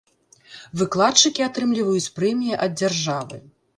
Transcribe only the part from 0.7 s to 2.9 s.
Выкладчыкі атрымліваюць прэміі ад